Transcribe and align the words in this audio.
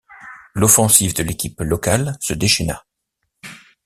L'offensive 0.55 1.13
de 1.13 1.21
l'équipe 1.21 1.61
locale 1.61 2.17
se 2.21 2.33
déchaîna. 2.33 2.83